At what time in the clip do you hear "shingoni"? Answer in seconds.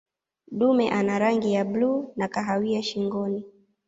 2.83-3.43